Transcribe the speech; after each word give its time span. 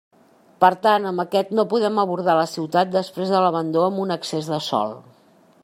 Per 0.63 0.69
tant, 0.85 1.03
amb 1.09 1.23
aquest 1.23 1.51
no 1.59 1.65
podem 1.73 2.01
abordar 2.03 2.35
la 2.39 2.47
ciutat 2.53 2.91
després 2.97 3.35
de 3.35 3.43
l'abandó 3.45 3.85
amb 3.91 4.05
un 4.07 4.15
excés 4.17 4.51
de 4.55 4.61
sòl. 4.71 4.97